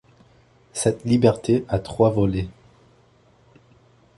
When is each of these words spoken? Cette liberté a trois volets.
Cette 0.73 1.05
liberté 1.05 1.63
a 1.69 1.77
trois 1.77 2.09
volets. 2.09 2.49